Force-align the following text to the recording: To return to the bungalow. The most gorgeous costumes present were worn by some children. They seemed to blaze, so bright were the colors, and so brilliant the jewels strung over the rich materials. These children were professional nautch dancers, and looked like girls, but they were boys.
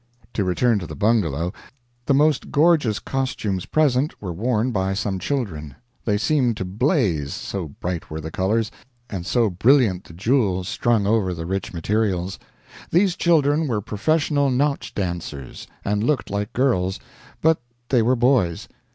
To 0.33 0.43
return 0.43 0.79
to 0.79 0.87
the 0.87 0.95
bungalow. 0.95 1.53
The 2.07 2.15
most 2.15 2.49
gorgeous 2.49 2.97
costumes 2.97 3.67
present 3.67 4.19
were 4.19 4.33
worn 4.33 4.71
by 4.71 4.95
some 4.95 5.19
children. 5.19 5.75
They 6.05 6.17
seemed 6.17 6.57
to 6.57 6.65
blaze, 6.65 7.35
so 7.35 7.67
bright 7.67 8.09
were 8.09 8.19
the 8.19 8.31
colors, 8.31 8.71
and 9.11 9.27
so 9.27 9.51
brilliant 9.51 10.05
the 10.05 10.13
jewels 10.13 10.67
strung 10.67 11.05
over 11.05 11.35
the 11.35 11.45
rich 11.45 11.71
materials. 11.71 12.39
These 12.89 13.15
children 13.15 13.67
were 13.67 13.79
professional 13.79 14.49
nautch 14.49 14.95
dancers, 14.95 15.67
and 15.85 16.03
looked 16.03 16.31
like 16.31 16.51
girls, 16.51 16.99
but 17.43 17.61
they 17.89 18.01
were 18.01 18.15
boys. 18.15 18.67